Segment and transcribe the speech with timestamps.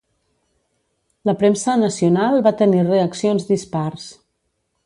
[1.29, 4.13] La premsa nacional va tenir reaccions dispars.